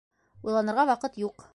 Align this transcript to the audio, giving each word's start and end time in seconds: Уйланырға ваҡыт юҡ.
Уйланырға 0.49 0.87
ваҡыт 0.93 1.25
юҡ. 1.29 1.49